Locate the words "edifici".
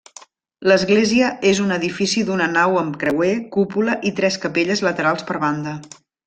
1.75-2.23